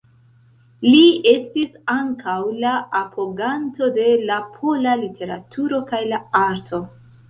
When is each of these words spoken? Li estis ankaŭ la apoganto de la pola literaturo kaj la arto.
Li 0.85 1.01
estis 1.31 1.75
ankaŭ 1.97 2.39
la 2.65 2.73
apoganto 3.03 3.93
de 4.01 4.09
la 4.27 4.43
pola 4.59 4.99
literaturo 5.07 5.87
kaj 5.95 6.07
la 6.13 6.27
arto. 6.47 6.87